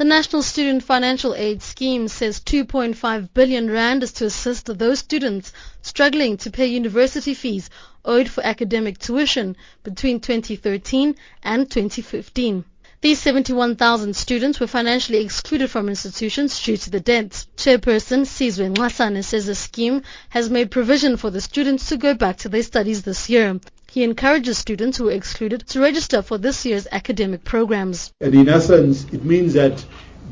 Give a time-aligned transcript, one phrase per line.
[0.00, 5.52] The National Student Financial Aid Scheme says 2.5 billion rand is to assist those students
[5.82, 7.68] struggling to pay university fees
[8.02, 12.64] owed for academic tuition between 2013 and 2015.
[13.02, 17.44] These 71,000 students were financially excluded from institutions due to the debt.
[17.58, 22.38] Chairperson Sizwe Nxasane says the scheme has made provision for the students to go back
[22.38, 23.60] to their studies this year.
[23.92, 28.12] He encourages students who were excluded to register for this year's academic programs.
[28.20, 29.84] And in essence, it means that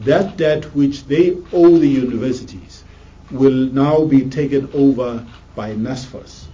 [0.02, 2.84] that debt which they owe the universities
[3.32, 5.26] will now be taken over
[5.56, 6.44] by NSFAS.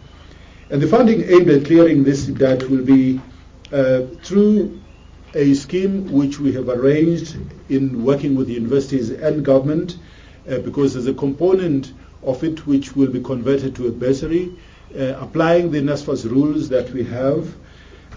[0.70, 3.20] And the funding aimed at clearing this debt will be
[3.70, 4.80] uh, through
[5.34, 7.36] a scheme which we have arranged
[7.68, 9.98] in working with the universities and government
[10.48, 11.92] uh, because there's a component
[12.22, 14.56] of it which will be converted to a bursary,
[14.94, 17.54] applying the NSFAS rules that we have.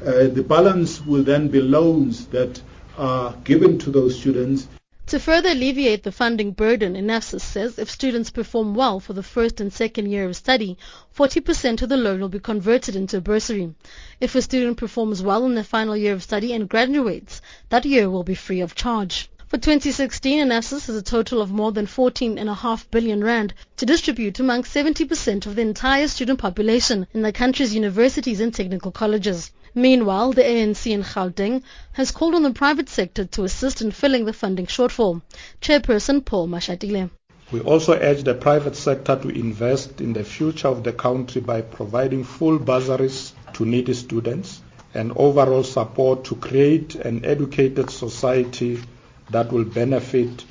[0.05, 2.61] Uh, the balance will then be loans that
[2.97, 4.67] are given to those students
[5.07, 9.61] to further alleviate the funding burden, NSFAS says if students perform well for the first
[9.61, 10.77] and second year of study,
[11.15, 13.73] 40% of the loan will be converted into a bursary.
[14.19, 18.09] If a student performs well in the final year of study and graduates, that year
[18.09, 19.29] will be free of charge.
[19.49, 24.63] For 2016, NSFAS has a total of more than 14.5 billion rand to distribute among
[24.63, 29.53] 70% of the entire student population in the country's universities and technical colleges.
[29.73, 34.25] Meanwhile, the ANC in Gauteng has called on the private sector to assist in filling
[34.25, 35.21] the funding shortfall.
[35.61, 37.09] Chairperson Paul Mashatile.
[37.49, 41.61] We also urge the private sector to invest in the future of the country by
[41.61, 44.59] providing full bursaries to needy students
[44.93, 48.81] and overall support to create an educated society
[49.29, 50.45] that will benefit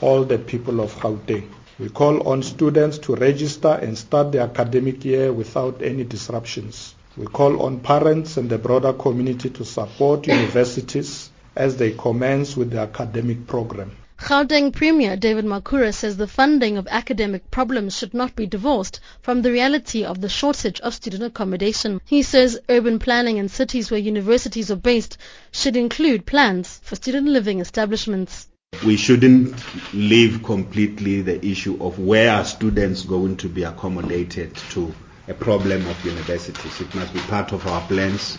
[0.00, 1.48] all the people of Gauteng.
[1.78, 6.94] We call on students to register and start the academic year without any disruptions.
[7.16, 12.70] We call on parents and the broader community to support universities as they commence with
[12.70, 13.92] the academic program.
[14.22, 19.40] Gauteng Premier David Makhura says the funding of academic problems should not be divorced from
[19.40, 22.00] the reality of the shortage of student accommodation.
[22.04, 25.16] He says urban planning in cities where universities are based
[25.50, 28.46] should include plans for student living establishments.
[28.84, 29.54] We shouldn't
[29.94, 34.94] leave completely the issue of where are students going to be accommodated to
[35.28, 36.80] a problem of universities.
[36.80, 38.38] It must be part of our plans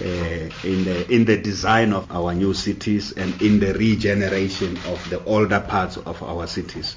[0.00, 5.10] uh, in the in the design of our new cities and in the regeneration of
[5.10, 6.96] the older parts of our cities.